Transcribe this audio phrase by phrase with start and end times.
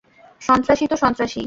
[0.41, 1.39] সন্ত্রাসী তো সন্ত্রাসীই।